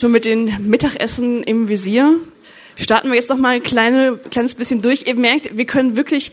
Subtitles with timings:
[0.00, 2.20] Schon mit den Mittagessen im Visier
[2.76, 5.08] starten wir jetzt noch mal ein kleine, kleines bisschen durch.
[5.08, 6.30] Ihr merkt, wir können wirklich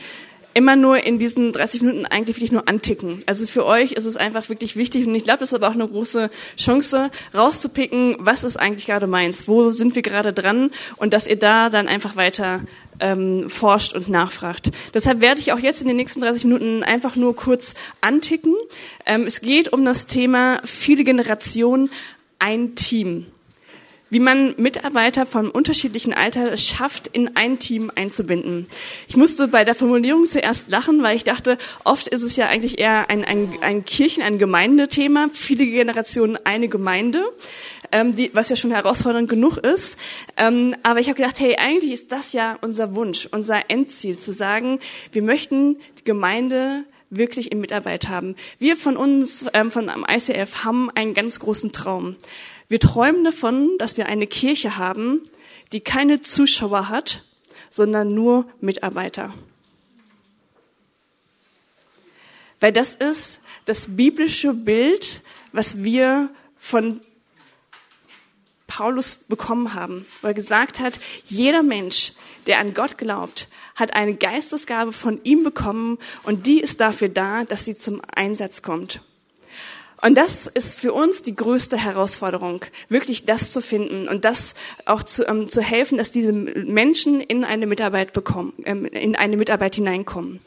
[0.54, 3.24] immer nur in diesen 30 Minuten eigentlich wirklich nur anticken.
[3.26, 5.74] Also für euch ist es einfach wirklich wichtig und ich glaube, das ist aber auch
[5.74, 11.16] eine große Chance, rauszupicken, was ist eigentlich gerade meins, wo sind wir gerade dran und
[11.16, 12.62] dass ihr da dann einfach weiter
[13.00, 14.70] ähm, forscht und nachfragt.
[14.94, 18.54] Deshalb werde ich auch jetzt in den nächsten 30 Minuten einfach nur kurz anticken.
[19.08, 21.90] Ähm, es geht um das Thema viele Generationen,
[22.38, 23.26] ein Team
[24.10, 28.68] wie man Mitarbeiter von unterschiedlichen Alter schafft, in ein Team einzubinden.
[29.08, 32.80] Ich musste bei der Formulierung zuerst lachen, weil ich dachte, oft ist es ja eigentlich
[32.80, 37.24] eher ein, ein, ein Kirchen-, ein Gemeindethema, viele Generationen eine Gemeinde,
[37.92, 39.98] ähm, die, was ja schon herausfordernd genug ist.
[40.38, 44.34] Ähm, aber ich habe gedacht, hey, eigentlich ist das ja unser Wunsch, unser Endziel, zu
[44.34, 44.80] sagen,
[45.12, 48.36] wir möchten die Gemeinde wirklich in Mitarbeit haben.
[48.60, 52.16] Wir von uns, ähm, von am ICF, haben einen ganz großen Traum.
[52.68, 55.22] Wir träumen davon, dass wir eine Kirche haben,
[55.72, 57.24] die keine Zuschauer hat,
[57.70, 59.34] sondern nur Mitarbeiter.
[62.60, 65.22] Weil das ist das biblische Bild,
[65.52, 67.02] was wir von
[68.68, 72.14] Paulus bekommen haben, wo er gesagt hat, jeder Mensch,
[72.48, 77.44] der an Gott glaubt, hat eine Geistesgabe von ihm bekommen und die ist dafür da,
[77.44, 79.02] dass sie zum Einsatz kommt.
[80.02, 84.54] Und das ist für uns die größte Herausforderung, wirklich das zu finden und das
[84.86, 89.38] auch zu, ähm, zu helfen, dass diese Menschen in eine Mitarbeit bekommen, ähm, in eine
[89.38, 90.42] Mitarbeit hineinkommen.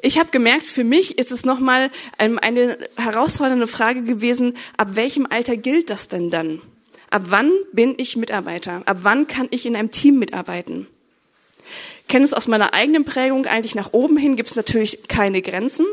[0.00, 5.26] Ich habe gemerkt, für mich ist es nochmal ähm, eine herausfordernde Frage gewesen, ab welchem
[5.28, 6.62] Alter gilt das denn dann?
[7.10, 8.82] Ab wann bin ich Mitarbeiter?
[8.86, 10.86] Ab wann kann ich in einem Team mitarbeiten?
[12.08, 15.86] Kenne es aus meiner eigenen Prägung, eigentlich nach oben hin gibt es natürlich keine Grenzen,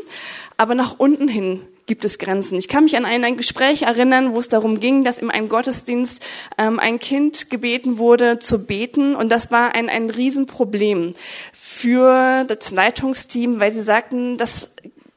[0.56, 2.58] aber nach unten hin gibt es Grenzen.
[2.58, 5.48] Ich kann mich an ein, ein Gespräch erinnern, wo es darum ging, dass in einem
[5.48, 6.22] Gottesdienst
[6.58, 11.14] ähm, ein Kind gebeten wurde zu beten und das war ein, ein Riesenproblem
[11.52, 14.70] für das Leitungsteam, weil sie sagten, das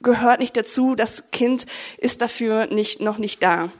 [0.05, 1.65] gehört nicht dazu, das Kind
[1.97, 3.71] ist dafür nicht, noch nicht da.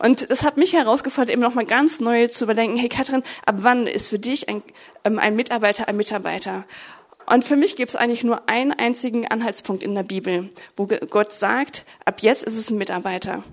[0.00, 3.86] Und das hat mich herausgefordert, eben nochmal ganz neu zu überdenken, hey Katrin, ab wann
[3.86, 4.62] ist für dich ein,
[5.04, 6.64] ähm, ein Mitarbeiter ein Mitarbeiter?
[7.26, 11.32] Und für mich gibt es eigentlich nur einen einzigen Anhaltspunkt in der Bibel, wo Gott
[11.32, 13.44] sagt, ab jetzt ist es ein Mitarbeiter.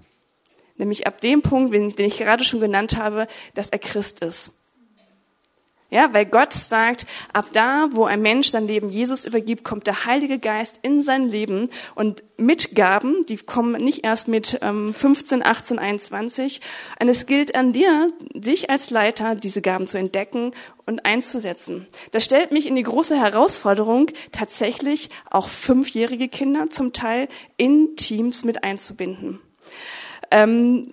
[0.77, 4.51] Nämlich ab dem Punkt, den ich gerade schon genannt habe, dass er Christ ist.
[5.93, 10.05] Ja, weil Gott sagt, ab da, wo ein Mensch sein Leben Jesus übergibt, kommt der
[10.05, 15.79] Heilige Geist in sein Leben und Mitgaben, die kommen nicht erst mit ähm, 15, 18,
[15.79, 16.61] 21.
[17.01, 20.53] Und es gilt an dir, dich als Leiter, diese Gaben zu entdecken
[20.85, 21.87] und einzusetzen.
[22.13, 28.45] Das stellt mich in die große Herausforderung, tatsächlich auch fünfjährige Kinder zum Teil in Teams
[28.45, 29.41] mit einzubinden.
[30.31, 30.85] Ähm,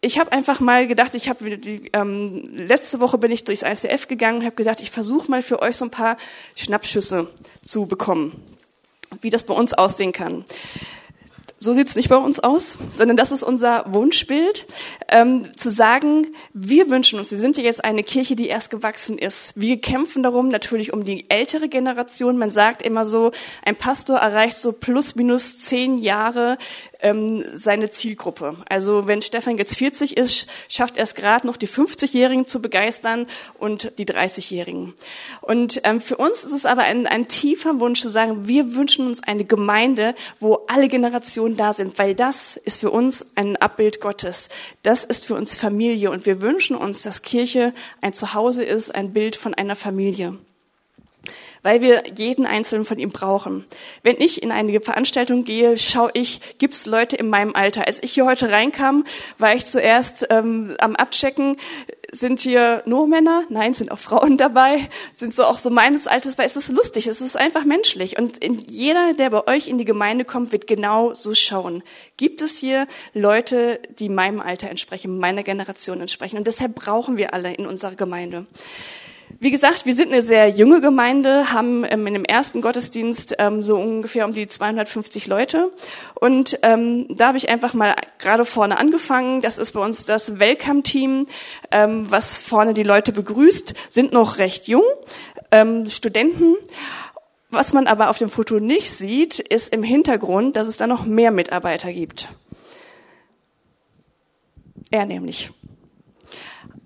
[0.00, 1.50] ich habe einfach mal gedacht, ich habe
[1.92, 5.60] ähm, letzte Woche bin ich durchs ICF gegangen und habe gesagt, ich versuche mal für
[5.60, 6.16] euch so ein paar
[6.54, 7.28] Schnappschüsse
[7.62, 8.40] zu bekommen,
[9.20, 10.44] wie das bei uns aussehen kann.
[11.60, 14.66] So sieht's nicht bei uns aus, sondern das ist unser Wunschbild,
[15.08, 19.18] ähm, zu sagen, wir wünschen uns, wir sind ja jetzt eine Kirche, die erst gewachsen
[19.18, 19.60] ist.
[19.60, 22.38] Wir kämpfen darum natürlich um die ältere Generation.
[22.38, 23.32] Man sagt immer so,
[23.64, 26.58] ein Pastor erreicht so plus minus zehn Jahre
[27.00, 28.56] ähm, seine Zielgruppe.
[28.68, 33.26] Also wenn Stefan jetzt 40 ist, schafft er es gerade noch, die 50-Jährigen zu begeistern
[33.58, 34.94] und die 30-Jährigen.
[35.40, 39.06] Und ähm, für uns ist es aber ein, ein tiefer Wunsch zu sagen, wir wünschen
[39.06, 44.00] uns eine Gemeinde, wo alle Generationen da sind, weil das ist für uns ein Abbild
[44.00, 44.48] Gottes.
[44.82, 49.12] Das ist für uns Familie und wir wünschen uns, dass Kirche ein Zuhause ist, ein
[49.12, 50.38] Bild von einer Familie
[51.62, 53.64] weil wir jeden einzelnen von ihm brauchen.
[54.02, 57.86] Wenn ich in eine Veranstaltung gehe, schaue ich, gibt es Leute in meinem Alter.
[57.86, 59.04] Als ich hier heute reinkam,
[59.38, 61.56] war ich zuerst ähm, am Abchecken,
[62.10, 63.44] sind hier nur Männer?
[63.48, 67.06] Nein, sind auch Frauen dabei, sind so auch so meines Alters, weil es ist lustig,
[67.06, 68.18] es ist einfach menschlich.
[68.18, 71.82] Und jeder, der bei euch in die Gemeinde kommt, wird genau so schauen.
[72.16, 76.38] Gibt es hier Leute, die meinem Alter entsprechen, meiner Generation entsprechen?
[76.38, 78.46] Und deshalb brauchen wir alle in unserer Gemeinde.
[79.40, 83.62] Wie gesagt, wir sind eine sehr junge Gemeinde, haben ähm, in dem ersten Gottesdienst ähm,
[83.62, 85.70] so ungefähr um die 250 Leute.
[86.14, 89.40] Und ähm, da habe ich einfach mal gerade vorne angefangen.
[89.40, 91.26] Das ist bei uns das Welcome-Team,
[91.70, 94.84] ähm, was vorne die Leute begrüßt, sind noch recht jung,
[95.52, 96.56] ähm, Studenten.
[97.50, 101.04] Was man aber auf dem Foto nicht sieht, ist im Hintergrund, dass es da noch
[101.04, 102.28] mehr Mitarbeiter gibt.
[104.90, 105.50] Er nämlich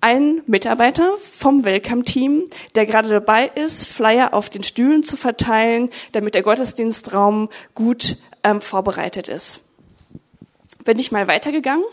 [0.01, 2.43] ein Mitarbeiter vom Welcome-Team,
[2.75, 8.61] der gerade dabei ist, Flyer auf den Stühlen zu verteilen, damit der Gottesdienstraum gut ähm,
[8.61, 9.61] vorbereitet ist.
[10.83, 11.85] Bin ich mal weitergegangen.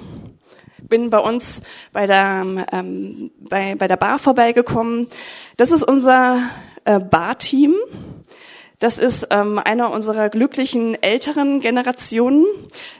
[0.88, 1.62] bin bei uns
[1.92, 5.08] bei der, ähm, bei, bei der Bar vorbeigekommen.
[5.56, 6.50] Das ist unser
[6.84, 7.74] äh, Bar-Team.
[8.80, 12.46] Das ist ähm, einer unserer glücklichen älteren Generationen,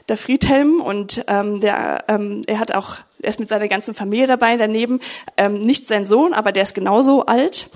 [0.09, 4.27] der Friedhelm, und ähm, der, ähm, er hat auch, er ist mit seiner ganzen Familie
[4.27, 4.57] dabei.
[4.57, 4.99] Daneben
[5.37, 7.69] ähm, nicht sein Sohn, aber der ist genauso alt.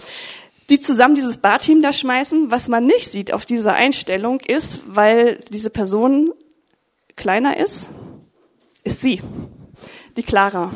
[0.69, 2.51] Die zusammen dieses Barteam da schmeißen.
[2.51, 6.33] Was man nicht sieht auf dieser Einstellung ist, weil diese Person
[7.15, 7.89] kleiner ist,
[8.83, 9.21] ist sie,
[10.17, 10.71] die Clara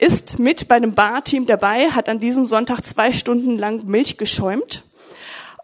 [0.00, 4.84] ist mit bei einem Barteam dabei, hat an diesem Sonntag zwei Stunden lang Milch geschäumt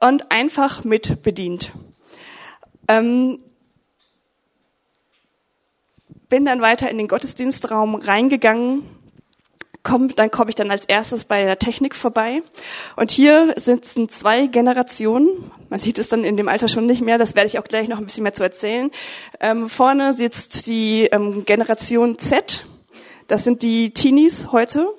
[0.01, 1.73] und einfach mit bedient.
[2.87, 3.43] Ähm,
[6.29, 8.83] bin dann weiter in den Gottesdienstraum reingegangen.
[9.83, 12.43] Komm, dann komme ich dann als erstes bei der Technik vorbei.
[12.97, 15.29] Und hier sitzen zwei Generationen.
[15.71, 17.19] Man sieht es dann in dem Alter schon nicht mehr.
[17.19, 18.91] Das werde ich auch gleich noch ein bisschen mehr zu erzählen.
[19.39, 22.67] Ähm, vorne sitzt die ähm, Generation Z.
[23.29, 24.93] Das sind die Teenies heute.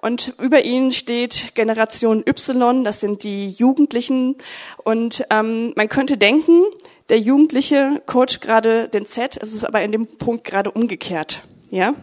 [0.00, 4.36] Und über ihnen steht Generation Y, das sind die Jugendlichen.
[4.82, 6.64] Und ähm, man könnte denken,
[7.10, 11.42] der Jugendliche coacht gerade den Z, es ist aber in dem Punkt gerade umgekehrt.
[11.70, 11.94] Ja?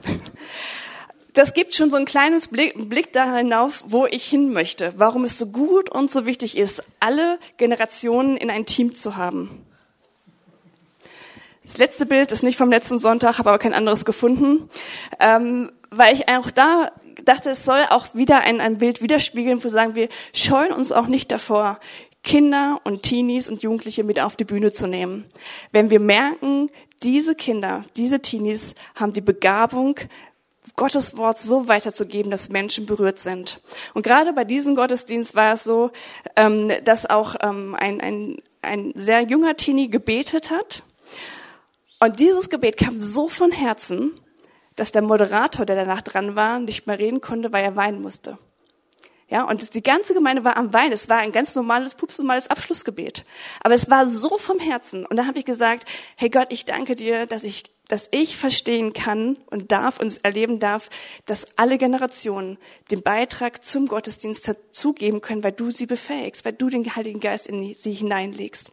[1.34, 5.24] Das gibt schon so ein kleines Blick, Blick da hinauf, wo ich hin möchte, warum
[5.24, 9.66] es so gut und so wichtig ist, alle Generationen in ein Team zu haben.
[11.64, 14.70] Das letzte Bild ist nicht vom letzten Sonntag, habe aber kein anderes gefunden,
[15.20, 16.92] ähm, weil ich auch da
[17.28, 21.08] dachte, es soll auch wieder ein, ein Bild widerspiegeln, wo sagen wir, scheuen uns auch
[21.08, 21.80] nicht davor,
[22.24, 25.26] Kinder und Teenies und Jugendliche mit auf die Bühne zu nehmen.
[25.72, 26.70] Wenn wir merken,
[27.04, 29.96] diese Kinder, diese Teenies haben die Begabung,
[30.76, 33.60] Gottes Wort so weiterzugeben, dass Menschen berührt sind.
[33.94, 35.92] Und gerade bei diesem Gottesdienst war es so,
[36.36, 40.84] ähm, dass auch ähm, ein, ein, ein sehr junger Teenie gebetet hat.
[42.00, 44.20] Und dieses Gebet kam so von Herzen,
[44.78, 48.38] dass der Moderator, der danach dran war, nicht mehr reden konnte, weil er weinen musste.
[49.30, 50.94] Ja, und die ganze Gemeinde war am Weinen.
[50.94, 53.26] Es war ein ganz normales, pupsnormales Abschlussgebet.
[53.62, 55.06] Aber es war so vom Herzen.
[55.06, 55.86] Und da habe ich gesagt,
[56.16, 60.60] hey Gott, ich danke dir, dass ich, dass ich verstehen kann und darf und erleben
[60.60, 60.90] darf,
[61.26, 62.58] dass alle Generationen
[62.90, 67.48] den Beitrag zum Gottesdienst dazugeben können, weil du sie befähigst, weil du den Heiligen Geist
[67.48, 68.72] in sie hineinlegst.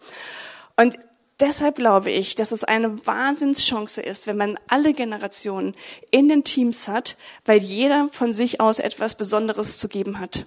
[0.76, 0.98] Und
[1.40, 5.74] deshalb glaube ich, dass es eine Wahnsinnschance ist, wenn man alle Generationen
[6.10, 10.46] in den Teams hat, weil jeder von sich aus etwas Besonderes zu geben hat.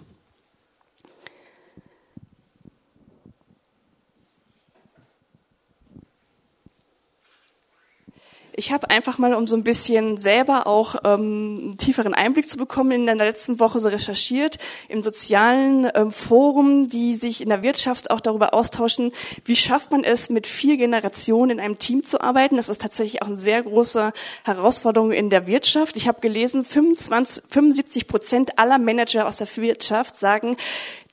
[8.59, 12.91] Ich habe einfach mal, um so ein bisschen selber auch ähm, tieferen Einblick zu bekommen,
[12.91, 14.57] in der letzten Woche so recherchiert
[14.87, 19.11] im sozialen ähm, Forum, die sich in der Wirtschaft auch darüber austauschen,
[19.45, 22.55] wie schafft man es, mit vier Generationen in einem Team zu arbeiten.
[22.55, 24.11] Das ist tatsächlich auch eine sehr große
[24.43, 25.95] Herausforderung in der Wirtschaft.
[25.95, 30.57] Ich habe gelesen, 25, 75 Prozent aller Manager aus der Wirtschaft sagen,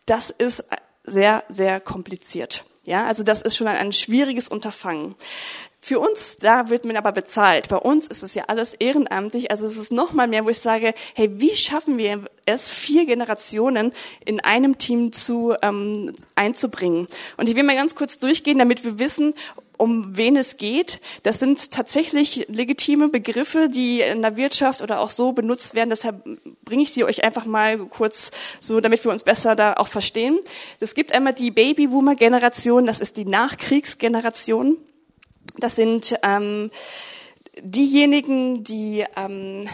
[0.06, 0.64] das ist
[1.04, 2.64] sehr, sehr kompliziert.
[2.84, 5.14] Ja, also das ist schon ein, ein schwieriges Unterfangen.
[5.86, 7.68] Für uns, da wird man aber bezahlt.
[7.68, 9.50] Bei uns ist es ja alles ehrenamtlich.
[9.50, 13.04] Also es ist noch mal mehr, wo ich sage, hey, wie schaffen wir es, vier
[13.04, 13.92] Generationen
[14.24, 17.06] in einem Team zu ähm, einzubringen?
[17.36, 19.34] Und ich will mal ganz kurz durchgehen, damit wir wissen,
[19.76, 21.02] um wen es geht.
[21.22, 25.90] Das sind tatsächlich legitime Begriffe, die in der Wirtschaft oder auch so benutzt werden.
[25.90, 26.24] Deshalb
[26.64, 30.38] bringe ich sie euch einfach mal kurz so, damit wir uns besser da auch verstehen.
[30.80, 34.78] Es gibt einmal die Babyboomer-Generation, das ist die Nachkriegsgeneration.
[35.58, 36.70] Das sind ähm,
[37.60, 39.68] diejenigen, die ähm,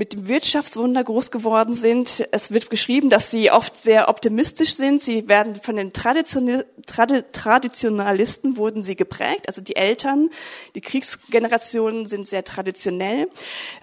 [0.00, 2.26] mit dem Wirtschaftswunder groß geworden sind.
[2.32, 5.02] Es wird geschrieben, dass sie oft sehr optimistisch sind.
[5.02, 9.46] Sie werden von den Tradition Tradi Traditionalisten wurden sie geprägt.
[9.46, 10.30] Also die Eltern,
[10.74, 13.28] die Kriegsgenerationen sind sehr traditionell.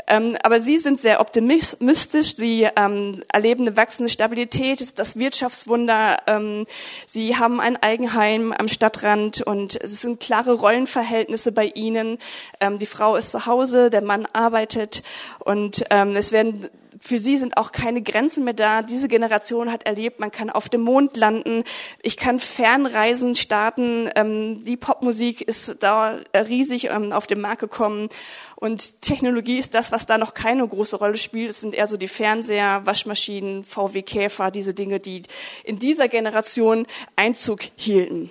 [0.07, 2.35] Ähm, aber sie sind sehr optimistisch.
[2.35, 6.17] Sie ähm, erleben eine wachsende Stabilität, das Wirtschaftswunder.
[6.25, 6.65] Ähm,
[7.05, 12.17] sie haben ein Eigenheim am Stadtrand und es sind klare Rollenverhältnisse bei ihnen.
[12.59, 15.03] Ähm, die Frau ist zu Hause, der Mann arbeitet
[15.39, 18.81] und ähm, es werden für sie sind auch keine Grenzen mehr da.
[18.81, 21.63] Diese Generation hat erlebt, man kann auf dem Mond landen,
[22.01, 28.09] ich kann Fernreisen starten, ähm, die Popmusik ist da riesig ähm, auf den Markt gekommen
[28.55, 31.51] und Technologie ist das, was da noch keine große Rolle spielt.
[31.51, 35.23] Es sind eher so die Fernseher, Waschmaschinen, VW Käfer, diese Dinge, die
[35.63, 38.29] in dieser Generation Einzug hielten.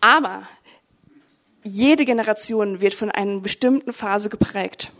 [0.00, 0.46] Aber
[1.64, 4.92] jede Generation wird von einer bestimmten Phase geprägt.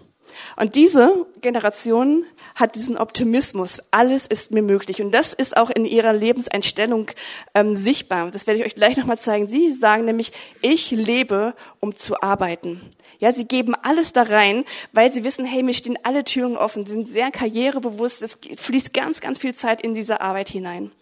[0.57, 2.25] Und diese Generation
[2.55, 3.81] hat diesen Optimismus.
[3.90, 5.02] Alles ist mir möglich.
[5.02, 7.11] Und das ist auch in ihrer Lebenseinstellung
[7.55, 8.31] ähm, sichtbar.
[8.31, 9.49] Das werde ich euch gleich nochmal zeigen.
[9.49, 12.81] Sie sagen nämlich, ich lebe, um zu arbeiten.
[13.19, 16.85] Ja, sie geben alles da rein, weil sie wissen, hey, mir stehen alle Türen offen,
[16.87, 18.23] sie sind sehr karrierebewusst.
[18.23, 20.93] Es fließt ganz, ganz viel Zeit in diese Arbeit hinein.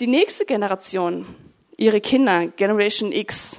[0.00, 1.26] Die nächste Generation,
[1.76, 3.58] ihre Kinder, Generation X,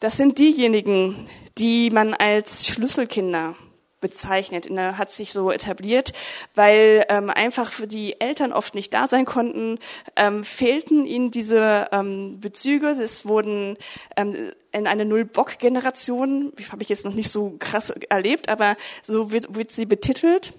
[0.00, 1.26] das sind diejenigen,
[1.58, 3.54] die man als Schlüsselkinder
[4.00, 4.68] bezeichnet.
[4.70, 6.12] Hat sich so etabliert,
[6.54, 9.78] weil ähm, einfach für die Eltern oft nicht da sein konnten,
[10.16, 12.88] ähm, fehlten ihnen diese ähm, Bezüge.
[12.88, 13.76] Es wurden
[14.16, 19.54] ähm, in eine Null-Bock-Generation, habe ich jetzt noch nicht so krass erlebt, aber so wird,
[19.54, 20.52] wird sie betitelt.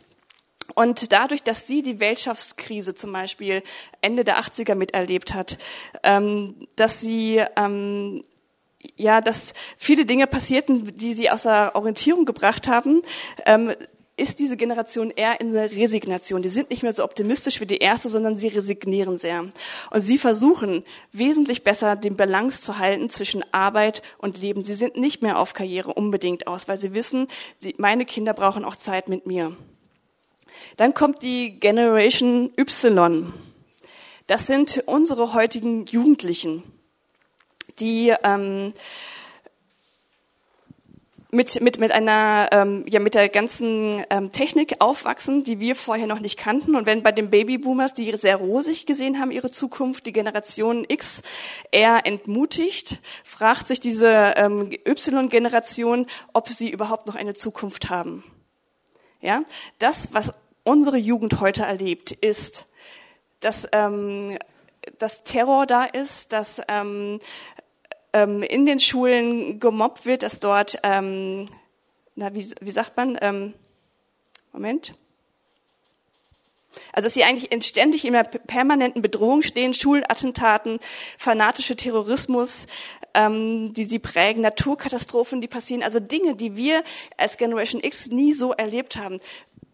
[0.76, 3.64] Und dadurch, dass sie die Weltschaftskrise zum Beispiel
[4.02, 5.58] Ende der 80er miterlebt hat,
[6.04, 8.24] ähm, dass sie ähm,
[8.96, 13.02] ja, dass viele Dinge passierten, die sie aus der Orientierung gebracht haben,
[13.46, 13.72] ähm,
[14.18, 16.42] ist diese Generation eher in der Resignation.
[16.42, 19.48] Die sind nicht mehr so optimistisch wie die erste, sondern sie resignieren sehr.
[19.92, 24.64] Und sie versuchen wesentlich besser den Balance zu halten zwischen Arbeit und Leben.
[24.64, 27.28] Sie sind nicht mehr auf Karriere unbedingt aus, weil sie wissen,
[27.60, 29.56] sie, meine Kinder brauchen auch Zeit mit mir.
[30.78, 33.34] Dann kommt die Generation Y.
[34.26, 36.64] Das sind unsere heutigen Jugendlichen
[37.80, 38.74] die ähm,
[41.32, 46.08] mit, mit, mit einer, ähm, ja, mit der ganzen ähm, Technik aufwachsen, die wir vorher
[46.08, 46.76] noch nicht kannten.
[46.76, 51.22] Und wenn bei den Babyboomers, die sehr rosig gesehen haben, ihre Zukunft, die Generation X
[51.72, 58.24] eher entmutigt, fragt sich diese ähm, Y-Generation, ob sie überhaupt noch eine Zukunft haben.
[59.20, 59.44] Ja,
[59.80, 62.68] das, was unsere Jugend heute erlebt, ist,
[63.42, 64.38] dass ähm,
[65.00, 67.20] dass Terror da ist, dass ähm,
[68.18, 71.46] ähm, in den Schulen gemobbt wird, dass dort, ähm,
[72.16, 73.54] na, wie, wie sagt man, ähm,
[74.52, 74.94] Moment.
[76.92, 80.80] Also dass sie eigentlich ständig in einer permanenten Bedrohung stehen, Schulattentaten,
[81.18, 82.68] fanatische Terrorismus,
[83.14, 86.84] ähm, die sie prägen, Naturkatastrophen, die passieren, also Dinge, die wir
[87.18, 89.20] als Generation X nie so erlebt haben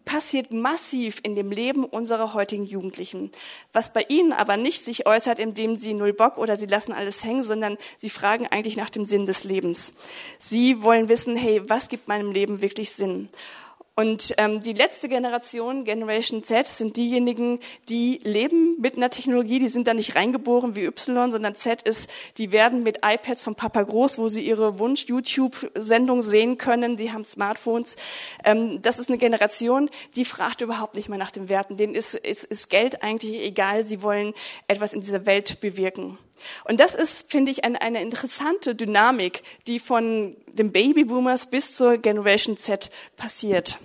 [0.04, 3.30] passiert massiv in dem Leben unserer heutigen Jugendlichen.
[3.72, 7.24] Was bei ihnen aber nicht sich äußert, indem sie null Bock oder sie lassen alles
[7.24, 9.94] hängen, sondern sie fragen eigentlich nach dem Sinn des Lebens.
[10.38, 13.28] Sie wollen wissen, hey, was gibt meinem Leben wirklich Sinn?
[13.96, 19.68] Und ähm, die letzte Generation, Generation Z, sind diejenigen, die leben mit einer Technologie, die
[19.68, 23.82] sind da nicht reingeboren wie Y, sondern Z ist, die werden mit iPads von Papa
[23.82, 27.94] groß, wo sie ihre Wunsch-YouTube-Sendung sehen können, die haben Smartphones.
[28.42, 31.76] Ähm, das ist eine Generation, die fragt überhaupt nicht mehr nach den Werten.
[31.76, 34.34] Denen ist, ist, ist Geld eigentlich egal, sie wollen
[34.66, 36.18] etwas in dieser Welt bewirken.
[36.64, 41.98] Und das ist, finde ich, eine, eine interessante Dynamik, die von den Babyboomers bis zur
[41.98, 43.78] Generation Z passiert.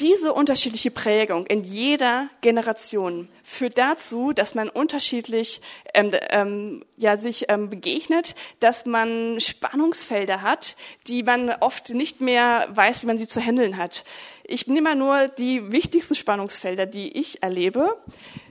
[0.00, 5.60] Diese unterschiedliche Prägung in jeder Generation führt dazu, dass man unterschiedlich
[5.94, 10.74] ähm, ähm, ja, sich ähm, begegnet, dass man Spannungsfelder hat,
[11.06, 14.02] die man oft nicht mehr weiß, wie man sie zu handeln hat.
[14.42, 17.96] Ich nehme mal nur die wichtigsten Spannungsfelder, die ich erlebe.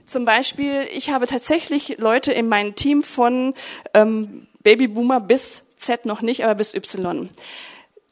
[0.04, 3.54] Zum Beispiel, ich habe tatsächlich Leute in meinem Team von
[3.94, 7.28] ähm, Babyboomer bis Z noch nicht, aber bis Y.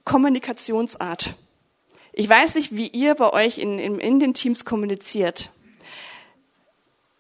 [0.04, 1.34] Kommunikationsart.
[2.12, 5.50] Ich weiß nicht, wie ihr bei euch in, in, in den Teams kommuniziert.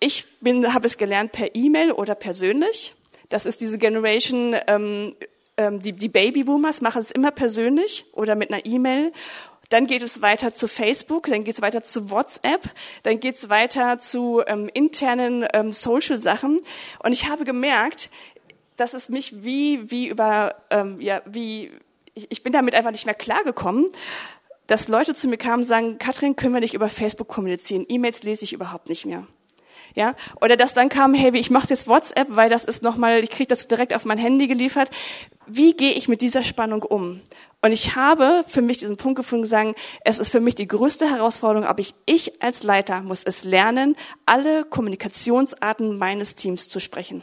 [0.00, 2.94] Ich bin, habe es gelernt per E-Mail oder persönlich.
[3.28, 5.14] Das ist diese Generation, ähm,
[5.56, 9.12] ähm, die, die Babyboomers machen es immer persönlich oder mit einer E-Mail.
[9.72, 12.60] Dann geht es weiter zu Facebook, dann geht es weiter zu WhatsApp,
[13.04, 16.60] dann geht es weiter zu ähm, internen ähm, Social-Sachen.
[17.02, 18.10] Und ich habe gemerkt,
[18.76, 21.72] dass es mich wie, wie über, ähm, ja, wie,
[22.12, 23.86] ich, ich bin damit einfach nicht mehr klargekommen,
[24.66, 27.86] dass Leute zu mir kamen und sagen, Katrin, können wir nicht über Facebook kommunizieren?
[27.88, 29.26] E-Mails lese ich überhaupt nicht mehr.
[29.94, 33.30] Ja, oder dass dann kam, hey, ich mache jetzt WhatsApp, weil das ist nochmal, ich
[33.30, 34.90] kriege das direkt auf mein Handy geliefert.
[35.46, 37.22] Wie gehe ich mit dieser Spannung um?
[37.64, 41.08] Und ich habe für mich diesen Punkt gefunden, sagen, es ist für mich die größte
[41.08, 47.22] Herausforderung, aber ich, ich als Leiter muss es lernen, alle Kommunikationsarten meines Teams zu sprechen.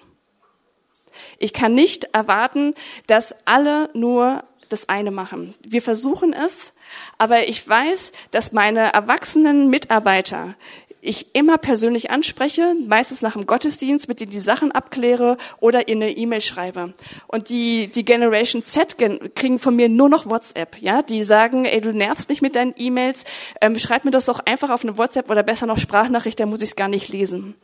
[1.40, 2.74] Ich kann nicht erwarten,
[3.08, 5.56] dass alle nur das eine machen.
[5.62, 6.72] Wir versuchen es,
[7.18, 10.56] aber ich weiß, dass meine erwachsenen Mitarbeiter
[11.02, 15.96] ich immer persönlich anspreche, meistens nach dem Gottesdienst, mit denen die Sachen abkläre oder ihr
[15.96, 16.94] eine E-Mail schreibe.
[17.28, 18.98] Und die, die Generation Z
[19.36, 21.02] kriegen von mir nur noch WhatsApp, ja.
[21.02, 23.26] Die sagen, ey, du nervst mich mit deinen E-Mails,
[23.62, 26.62] ähm, schreib mir das doch einfach auf eine WhatsApp oder besser noch Sprachnachricht, da muss
[26.62, 27.56] ich es gar nicht lesen.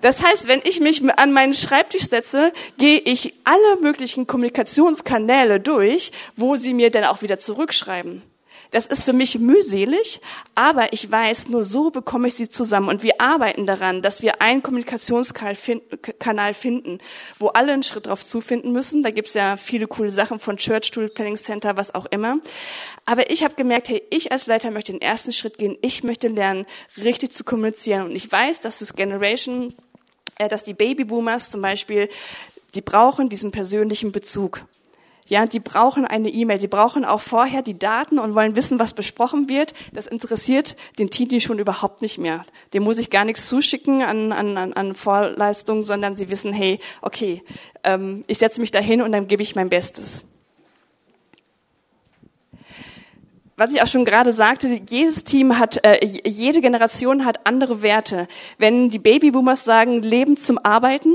[0.00, 6.10] Das heißt, wenn ich mich an meinen Schreibtisch setze, gehe ich alle möglichen Kommunikationskanäle durch,
[6.36, 8.22] wo sie mir dann auch wieder zurückschreiben.
[8.72, 10.20] Das ist für mich mühselig,
[10.54, 12.88] aber ich weiß, nur so bekomme ich sie zusammen.
[12.88, 16.98] Und wir arbeiten daran, dass wir einen Kommunikationskanal finden,
[17.38, 19.02] wo alle einen Schritt drauf zufinden müssen.
[19.02, 22.38] Da gibt's ja viele coole Sachen von Church Tool Planning Center, was auch immer.
[23.04, 25.76] Aber ich habe gemerkt, hey, ich als Leiter möchte den ersten Schritt gehen.
[25.82, 26.64] Ich möchte lernen,
[26.96, 28.04] richtig zu kommunizieren.
[28.04, 29.74] Und ich weiß, dass das Generation,
[30.38, 32.08] äh, dass die Babyboomers zum Beispiel,
[32.74, 34.64] die brauchen diesen persönlichen Bezug.
[35.28, 38.92] Ja, die brauchen eine E-Mail, die brauchen auch vorher die Daten und wollen wissen, was
[38.92, 39.72] besprochen wird.
[39.92, 42.42] Das interessiert den Teenie schon überhaupt nicht mehr.
[42.74, 47.42] Dem muss ich gar nichts zuschicken an, an, an Vorleistungen, sondern sie wissen, hey, okay,
[47.84, 50.24] ähm, ich setze mich dahin und dann gebe ich mein Bestes.
[53.62, 58.26] was ich auch schon gerade sagte, jedes Team hat, äh, jede Generation hat andere Werte.
[58.58, 61.14] Wenn die Babyboomers sagen, Leben zum Arbeiten,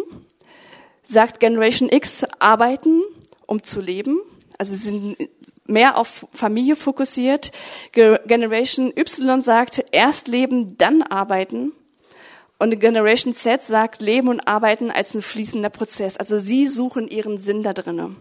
[1.03, 3.01] sagt Generation X Arbeiten
[3.47, 4.19] um zu leben.
[4.59, 5.17] Also sie sind
[5.65, 7.51] mehr auf Familie fokussiert.
[7.91, 11.71] Generation Y sagt, erst leben, dann arbeiten.
[12.59, 16.17] Und Generation Z sagt, Leben und Arbeiten als ein fließender Prozess.
[16.17, 18.17] Also sie suchen ihren Sinn da drinnen.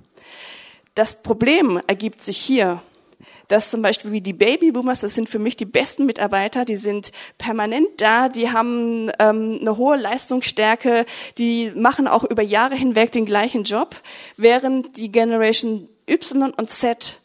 [0.94, 2.82] Das Problem ergibt sich hier
[3.48, 7.12] dass zum Beispiel wie die Babyboomers, das sind für mich die besten Mitarbeiter, die sind
[7.38, 11.06] permanent da, die haben ähm, eine hohe Leistungsstärke,
[11.38, 13.96] die machen auch über Jahre hinweg den gleichen Job,
[14.36, 17.20] während die Generation Y und Z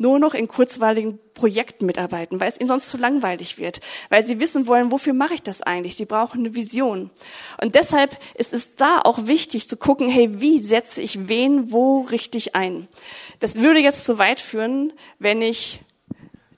[0.00, 4.40] nur noch in kurzweiligen Projekten mitarbeiten, weil es ihnen sonst zu langweilig wird, weil sie
[4.40, 5.96] wissen wollen, wofür mache ich das eigentlich?
[5.96, 7.10] Die brauchen eine Vision.
[7.62, 12.00] Und deshalb ist es da auch wichtig zu gucken, hey, wie setze ich wen wo
[12.00, 12.88] richtig ein?
[13.40, 15.82] Das würde jetzt zu weit führen, wenn ich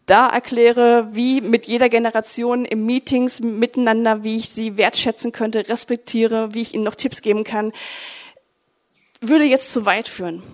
[0.06, 6.54] da erkläre, wie mit jeder Generation im Meetings miteinander, wie ich sie wertschätzen könnte, respektiere,
[6.54, 7.72] wie ich ihnen noch Tipps geben kann,
[9.20, 10.44] würde jetzt zu weit führen.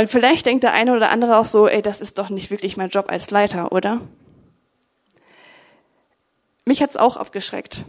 [0.00, 2.78] Und vielleicht denkt der eine oder andere auch so, ey, das ist doch nicht wirklich
[2.78, 4.00] mein Job als Leiter, oder?
[6.64, 7.84] Mich hat's auch abgeschreckt.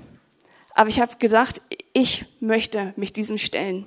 [0.74, 1.62] Aber ich habe gedacht,
[1.94, 3.86] ich möchte mich diesem stellen.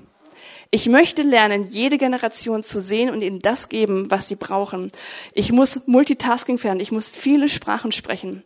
[0.75, 4.91] Ich möchte lernen, jede Generation zu sehen und ihnen das geben, was sie brauchen.
[5.33, 6.81] Ich muss Multitasking werden.
[6.81, 8.43] Ich muss viele Sprachen sprechen.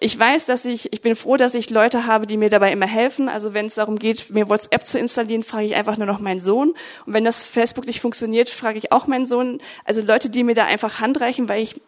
[0.00, 2.88] Ich weiß, dass ich, ich bin froh, dass ich Leute habe, die mir dabei immer
[2.88, 3.28] helfen.
[3.28, 6.40] Also wenn es darum geht, mir WhatsApp zu installieren, frage ich einfach nur noch meinen
[6.40, 6.70] Sohn.
[7.06, 9.60] Und wenn das Facebook nicht funktioniert, frage ich auch meinen Sohn.
[9.84, 11.80] Also Leute, die mir da einfach handreichen, weil ich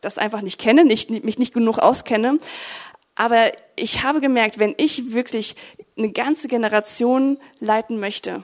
[0.00, 2.38] das einfach nicht kenne, nicht, mich nicht genug auskenne.
[3.14, 5.54] Aber ich habe gemerkt, wenn ich wirklich
[5.98, 8.42] eine ganze Generation leiten möchte,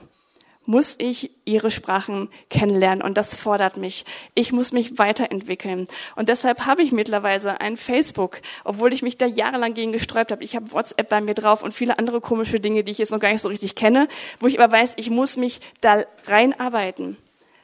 [0.65, 4.05] muss ich ihre Sprachen kennenlernen und das fordert mich.
[4.35, 9.25] Ich muss mich weiterentwickeln und deshalb habe ich mittlerweile ein Facebook, obwohl ich mich da
[9.25, 10.43] jahrelang gegen gesträubt habe.
[10.43, 13.19] Ich habe WhatsApp bei mir drauf und viele andere komische Dinge, die ich jetzt noch
[13.19, 14.07] gar nicht so richtig kenne,
[14.39, 17.17] wo ich aber weiß, ich muss mich da reinarbeiten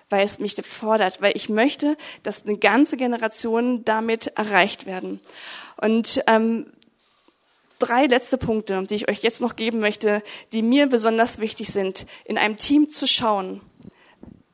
[0.09, 5.19] weil es mich fordert, weil ich möchte, dass eine ganze Generation damit erreicht werden.
[5.75, 6.67] Und ähm,
[7.79, 12.05] drei letzte Punkte, die ich euch jetzt noch geben möchte, die mir besonders wichtig sind,
[12.25, 13.61] in einem Team zu schauen,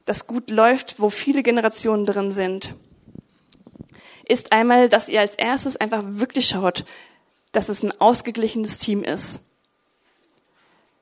[0.06, 2.76] das gut läuft, wo viele Generationen drin sind,
[4.26, 6.86] ist einmal, dass ihr als erstes einfach wirklich schaut,
[7.52, 9.40] dass es ein ausgeglichenes Team ist.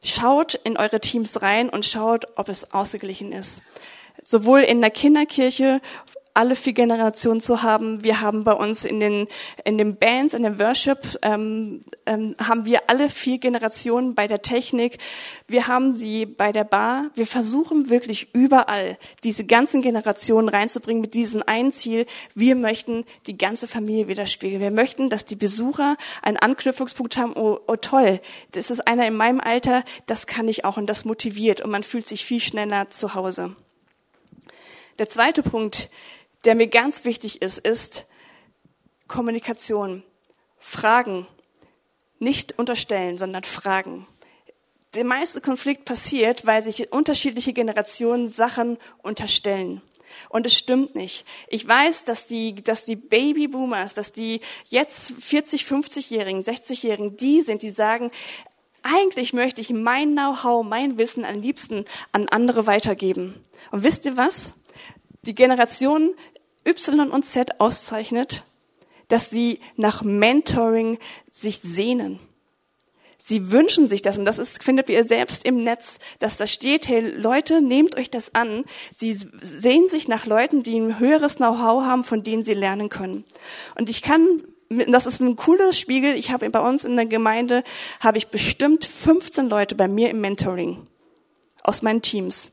[0.03, 3.61] Schaut in eure Teams rein und schaut, ob es ausgeglichen ist.
[4.23, 5.81] Sowohl in der Kinderkirche
[6.33, 8.03] alle vier Generationen zu haben.
[8.03, 9.27] Wir haben bei uns in den,
[9.65, 14.41] in den Bands, in den Worship, ähm, ähm, haben wir alle vier Generationen bei der
[14.41, 14.97] Technik.
[15.47, 17.11] Wir haben sie bei der Bar.
[17.15, 22.05] Wir versuchen wirklich überall diese ganzen Generationen reinzubringen mit diesem einen Ziel.
[22.35, 24.61] Wir möchten die ganze Familie widerspiegeln.
[24.61, 27.33] Wir möchten, dass die Besucher einen Anknüpfungspunkt haben.
[27.35, 31.05] Oh, oh toll, das ist einer in meinem Alter, das kann ich auch und das
[31.05, 33.55] motiviert und man fühlt sich viel schneller zu Hause.
[34.99, 35.89] Der zweite Punkt,
[36.45, 38.05] der mir ganz wichtig ist, ist
[39.07, 40.03] Kommunikation.
[40.59, 41.27] Fragen.
[42.19, 44.07] Nicht unterstellen, sondern fragen.
[44.93, 49.81] Der meiste Konflikt passiert, weil sich unterschiedliche Generationen Sachen unterstellen.
[50.29, 51.25] Und es stimmt nicht.
[51.47, 57.61] Ich weiß, dass die, dass die Babyboomers, dass die jetzt 40, 50-Jährigen, 60-Jährigen, die sind,
[57.61, 58.11] die sagen,
[58.83, 63.41] eigentlich möchte ich mein Know-how, mein Wissen am liebsten an andere weitergeben.
[63.71, 64.53] Und wisst ihr was?
[65.23, 66.13] Die Generation
[66.65, 68.43] Y und Z auszeichnet,
[69.07, 72.19] dass sie nach Mentoring sich sehnen.
[73.17, 76.87] Sie wünschen sich das und das ist, findet ihr selbst im Netz, dass da steht,
[76.87, 78.65] hey Leute, nehmt euch das an.
[78.95, 83.23] Sie sehen sich nach Leuten, die ein höheres Know-how haben, von denen sie lernen können.
[83.75, 84.41] Und ich kann
[84.87, 86.15] das ist ein cooler Spiegel.
[86.15, 87.63] Ich habe bei uns in der Gemeinde
[87.99, 90.87] habe ich bestimmt 15 Leute bei mir im Mentoring
[91.61, 92.51] aus meinen Teams.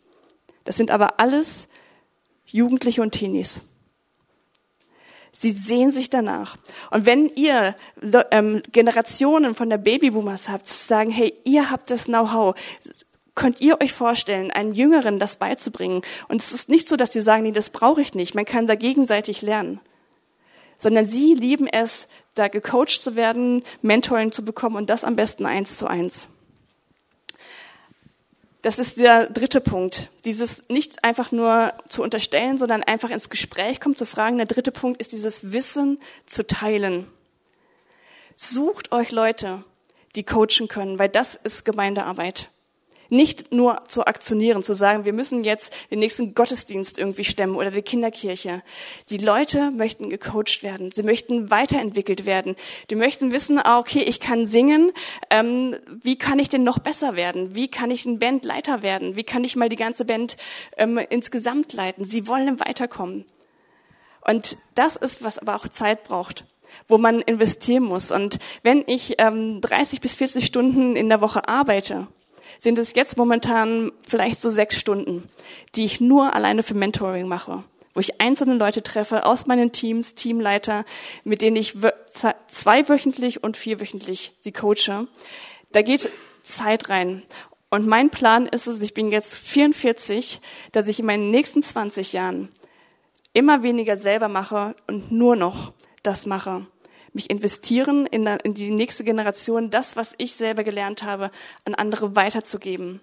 [0.64, 1.68] Das sind aber alles
[2.50, 3.62] Jugendliche und Teenies.
[5.32, 6.56] Sie sehen sich danach.
[6.90, 7.76] Und wenn ihr
[8.30, 12.56] ähm, Generationen von der Babyboomers habt, sagen, hey, ihr habt das Know-how,
[13.34, 16.02] könnt ihr euch vorstellen, einen Jüngeren das beizubringen?
[16.26, 18.34] Und es ist nicht so, dass sie sagen, nee, das brauche ich nicht.
[18.34, 19.80] Man kann da gegenseitig lernen.
[20.76, 25.46] Sondern sie lieben es, da gecoacht zu werden, Mentoring zu bekommen und das am besten
[25.46, 26.28] eins zu eins.
[28.62, 30.08] Das ist der dritte Punkt.
[30.24, 34.36] Dieses nicht einfach nur zu unterstellen, sondern einfach ins Gespräch kommen, zu fragen.
[34.36, 37.06] Der dritte Punkt ist dieses Wissen zu teilen.
[38.34, 39.64] Sucht euch Leute,
[40.16, 42.50] die coachen können, weil das ist Gemeindearbeit.
[43.10, 47.70] Nicht nur zu aktionieren, zu sagen, wir müssen jetzt den nächsten Gottesdienst irgendwie stemmen oder
[47.70, 48.62] die Kinderkirche.
[49.08, 50.90] Die Leute möchten gecoacht werden.
[50.92, 52.56] Sie möchten weiterentwickelt werden.
[52.90, 54.92] Die möchten wissen, ah, okay, ich kann singen.
[55.30, 57.54] Ähm, wie kann ich denn noch besser werden?
[57.54, 59.16] Wie kann ich ein Bandleiter werden?
[59.16, 60.36] Wie kann ich mal die ganze Band
[60.76, 62.04] ähm, insgesamt leiten?
[62.04, 63.24] Sie wollen weiterkommen.
[64.20, 66.44] Und das ist, was aber auch Zeit braucht
[66.86, 68.10] wo man investieren muss.
[68.12, 72.08] Und wenn ich ähm, 30 bis 40 Stunden in der Woche arbeite,
[72.58, 75.28] sind es jetzt momentan vielleicht so sechs Stunden,
[75.74, 80.14] die ich nur alleine für Mentoring mache, wo ich einzelne Leute treffe aus meinen Teams,
[80.14, 80.84] Teamleiter,
[81.24, 81.74] mit denen ich
[82.46, 85.06] zweiwöchentlich und vierwöchentlich sie coache.
[85.72, 86.10] Da geht
[86.42, 87.22] Zeit rein.
[87.70, 90.40] Und mein Plan ist es, ich bin jetzt 44,
[90.72, 92.48] dass ich in meinen nächsten 20 Jahren
[93.34, 96.66] immer weniger selber mache und nur noch das mache
[97.18, 101.30] mich investieren in, in die nächste Generation, das, was ich selber gelernt habe,
[101.64, 103.00] an andere weiterzugeben.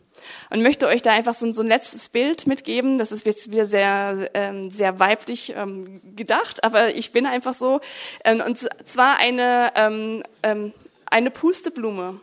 [0.49, 2.97] Und möchte euch da einfach so, so ein letztes Bild mitgeben.
[2.97, 7.81] Das ist jetzt wieder sehr, ähm, sehr weiblich ähm, gedacht, aber ich bin einfach so.
[8.23, 10.73] Ähm, und zwar eine, ähm, ähm,
[11.07, 12.21] eine Pusteblume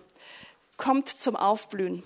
[0.78, 2.02] kommt zum Aufblühen.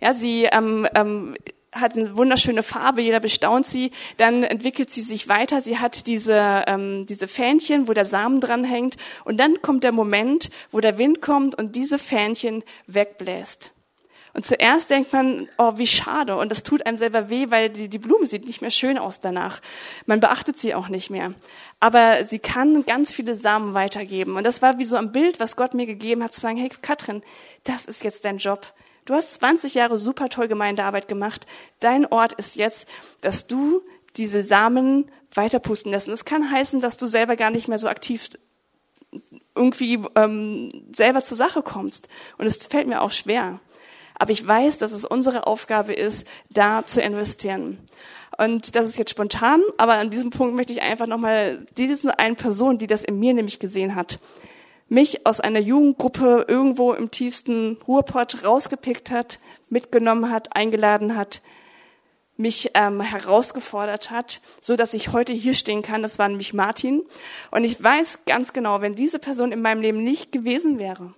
[0.00, 1.34] Ja, sie ähm, ähm,
[1.72, 3.90] hat eine wunderschöne Farbe, jeder bestaunt sie.
[4.16, 5.60] Dann entwickelt sie sich weiter.
[5.60, 8.96] Sie hat diese, ähm, diese Fähnchen, wo der Samen dran hängt.
[9.24, 13.72] Und dann kommt der Moment, wo der Wind kommt und diese Fähnchen wegbläst.
[14.32, 16.36] Und zuerst denkt man, oh, wie schade.
[16.36, 19.20] Und das tut einem selber weh, weil die, die Blume sieht nicht mehr schön aus
[19.20, 19.60] danach.
[20.06, 21.34] Man beachtet sie auch nicht mehr.
[21.80, 24.36] Aber sie kann ganz viele Samen weitergeben.
[24.36, 26.70] Und das war wie so ein Bild, was Gott mir gegeben hat, zu sagen, hey,
[26.80, 27.22] Katrin,
[27.64, 28.72] das ist jetzt dein Job.
[29.10, 31.44] Du hast 20 Jahre super toll Gemeindearbeit gemacht.
[31.80, 32.86] Dein Ort ist jetzt,
[33.22, 33.82] dass du
[34.16, 36.06] diese Samen weiterpusten lässt.
[36.06, 38.28] Und es kann heißen, dass du selber gar nicht mehr so aktiv
[39.56, 42.08] irgendwie ähm, selber zur Sache kommst.
[42.38, 43.58] Und es fällt mir auch schwer.
[44.14, 47.78] Aber ich weiß, dass es unsere Aufgabe ist, da zu investieren.
[48.38, 52.36] Und das ist jetzt spontan, aber an diesem Punkt möchte ich einfach nochmal diese eine
[52.36, 54.20] Person, die das in mir nämlich gesehen hat,
[54.90, 59.38] mich aus einer Jugendgruppe irgendwo im tiefsten Ruhrpott rausgepickt hat,
[59.70, 61.40] mitgenommen hat, eingeladen hat,
[62.36, 66.02] mich ähm, herausgefordert hat, so dass ich heute hier stehen kann.
[66.02, 67.02] Das war nämlich Martin.
[67.52, 71.14] Und ich weiß ganz genau, wenn diese Person in meinem Leben nicht gewesen wäre,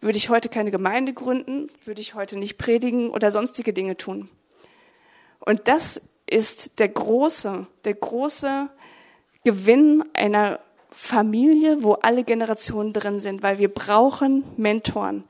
[0.00, 4.30] würde ich heute keine Gemeinde gründen, würde ich heute nicht predigen oder sonstige Dinge tun.
[5.40, 8.70] Und das ist der große, der große
[9.44, 10.58] Gewinn einer
[10.94, 15.24] Familie, wo alle Generationen drin sind, weil wir brauchen Mentoren,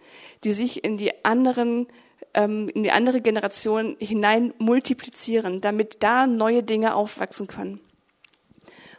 [0.44, 1.86] die sich in die anderen
[2.34, 7.80] ähm, in die andere Generation hinein multiplizieren, damit da neue Dinge aufwachsen können.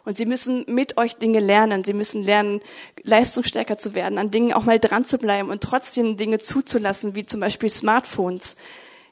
[0.05, 1.83] Und sie müssen mit euch Dinge lernen.
[1.83, 2.61] Sie müssen lernen,
[3.03, 7.25] leistungsstärker zu werden, an Dingen auch mal dran zu bleiben und trotzdem Dinge zuzulassen, wie
[7.25, 8.55] zum Beispiel Smartphones.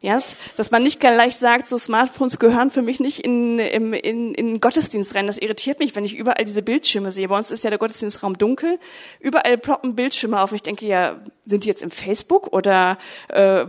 [0.04, 0.22] Ja,
[0.58, 4.60] dass man nicht gleich sagt, so Smartphones gehören für mich nicht in, in, in, in
[4.60, 5.28] Gottesdienst rein.
[5.28, 7.30] Das irritiert mich, wenn ich überall diese Bildschirme sehe.
[7.30, 8.80] Bei uns ist ja der Gottesdienstraum dunkel.
[9.22, 10.52] Überall ploppen Bildschirme auf.
[10.52, 13.66] Ich denke ja, sind die jetzt im Facebook oder äh,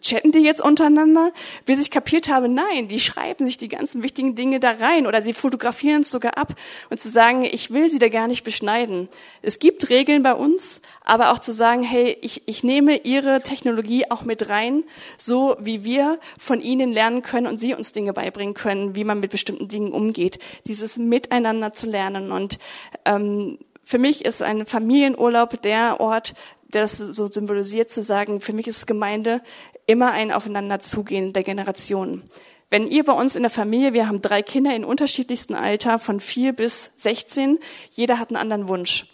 [0.00, 1.32] chatten die jetzt untereinander?
[1.66, 5.22] Bis ich kapiert habe, nein, die schreiben sich die ganzen wichtigen Dinge da rein oder
[5.22, 6.54] sie fotografieren es sogar ab
[6.88, 9.08] und zu sagen, ich will sie da gar nicht beschneiden.
[9.42, 14.10] Es gibt Regeln bei uns, aber auch zu sagen, hey, ich, ich nehme ihre Technologie
[14.10, 14.84] auch mit rein,
[15.18, 19.20] so wie wir von ihnen lernen können und sie uns Dinge beibringen können, wie man
[19.20, 20.38] mit bestimmten Dingen umgeht.
[20.66, 22.58] Dieses Miteinander zu lernen und
[23.04, 26.34] ähm, für mich ist ein Familienurlaub der Ort,
[26.70, 29.42] das so symbolisiert zu sagen, für mich ist Gemeinde
[29.86, 32.28] immer ein Aufeinanderzugehen der Generationen.
[32.70, 36.20] Wenn ihr bei uns in der Familie, wir haben drei Kinder in unterschiedlichsten Alter, von
[36.20, 37.58] vier bis 16,
[37.90, 39.06] jeder hat einen anderen Wunsch,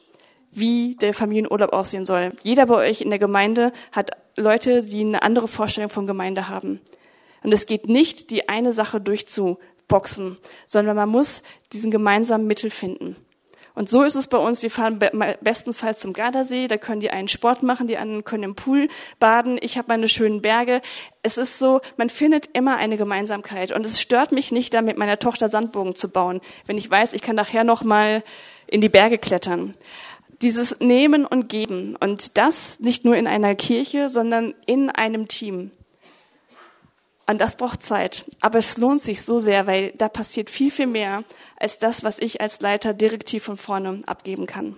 [0.51, 2.33] wie der Familienurlaub aussehen soll.
[2.43, 6.81] Jeder bei euch in der Gemeinde hat Leute, die eine andere Vorstellung von Gemeinde haben.
[7.45, 13.15] Und es geht nicht, die eine Sache durchzuboxen, sondern man muss diesen gemeinsamen Mittel finden.
[13.75, 14.63] Und so ist es bei uns.
[14.63, 15.01] Wir fahren
[15.41, 16.69] bestenfalls zum Gardasee.
[16.69, 19.59] Da können die einen Sport machen, die anderen können im Pool baden.
[19.61, 20.81] Ich habe meine schönen Berge.
[21.23, 23.73] Es ist so, man findet immer eine Gemeinsamkeit.
[23.73, 27.15] Und es stört mich nicht, da mit meiner Tochter Sandbogen zu bauen, wenn ich weiß,
[27.15, 28.23] ich kann nachher noch mal
[28.69, 29.73] in die Berge klettern.
[30.41, 31.97] Dieses Nehmen und Geben.
[31.97, 35.73] Und das nicht nur in einer Kirche, sondern in einem Team.
[37.27, 38.25] Und das braucht Zeit.
[38.41, 41.25] Aber es lohnt sich so sehr, weil da passiert viel, viel mehr
[41.57, 44.77] als das, was ich als Leiter direktiv von vorne abgeben kann.